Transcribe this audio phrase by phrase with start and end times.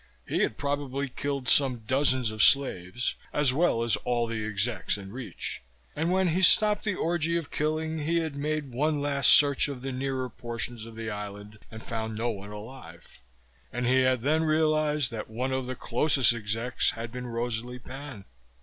[0.27, 5.11] He had probably killed some dozens of slaves, as well as all the execs in
[5.11, 5.61] reach.
[5.95, 9.83] And when he stopped the orgy of killing he had made one last search of
[9.83, 13.21] the nearer portions of the island and found no one alive,
[13.71, 18.25] and he had then realized that one of the closest execs had been Rosalie Pan.